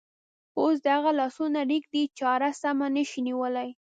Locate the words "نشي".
2.95-3.21